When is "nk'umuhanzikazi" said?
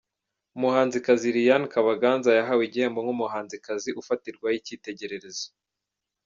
3.01-3.89